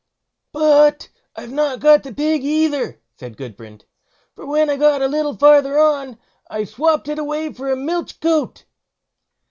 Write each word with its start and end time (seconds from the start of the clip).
"But 0.51 1.09
I've 1.35 1.51
not 1.51 1.79
got 1.79 2.01
the 2.01 2.11
pig 2.11 2.43
either", 2.43 2.99
said 3.19 3.37
Gudbrand; 3.37 3.85
"for 4.35 4.47
when 4.47 4.67
I 4.67 4.75
got 4.75 5.03
a 5.03 5.07
little 5.07 5.37
farther 5.37 5.77
on, 5.77 6.17
I 6.49 6.63
swopped 6.63 7.07
it 7.07 7.19
away 7.19 7.53
for 7.53 7.71
a 7.71 7.75
milch 7.75 8.19
goat." 8.19 8.65